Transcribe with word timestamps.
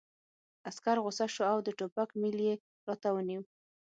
عسکر 0.69 0.97
غوسه 1.03 1.25
شو 1.33 1.43
او 1.51 1.57
د 1.65 1.67
ټوپک 1.77 2.09
میل 2.21 2.37
یې 2.47 2.53
راته 2.87 3.09
ونیو 3.13 3.41